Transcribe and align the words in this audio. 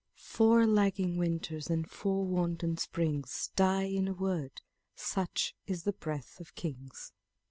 Four 0.15 0.65
lagging 0.65 1.17
winters 1.17 1.67
and 1.69 1.87
four 1.87 2.25
wanton 2.25 2.75
springs 2.77 3.51
Die 3.55 3.83
iu 3.83 4.09
a 4.09 4.13
word; 4.15 4.59
such 4.95 5.53
is 5.67 5.83
the 5.83 5.93
breath 5.93 6.39
of 6.39 6.55
kings. 6.55 7.11